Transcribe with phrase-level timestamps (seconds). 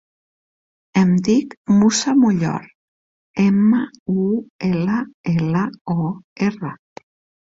[1.01, 2.65] Em dic Musa Mullor:
[3.43, 3.83] ema,
[4.23, 4.25] u,
[4.71, 4.99] ela,
[5.35, 5.67] ela,
[6.01, 6.11] o,
[6.49, 6.77] erra.